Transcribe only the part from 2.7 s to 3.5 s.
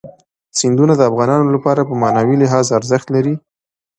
ارزښت لري.